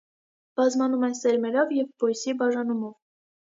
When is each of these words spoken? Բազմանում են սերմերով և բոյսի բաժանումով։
Բազմանում 0.59 1.05
են 1.09 1.13
սերմերով 1.19 1.75
և 1.81 1.93
բոյսի 2.01 2.37
բաժանումով։ 2.43 2.93